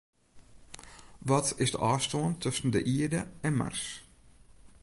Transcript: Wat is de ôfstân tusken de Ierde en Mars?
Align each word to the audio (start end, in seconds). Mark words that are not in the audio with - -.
Wat 1.29 1.53
is 1.63 1.71
de 1.73 1.79
ôfstân 1.91 2.31
tusken 2.43 2.71
de 2.75 2.81
Ierde 2.93 3.21
en 3.41 3.55
Mars? 3.59 3.85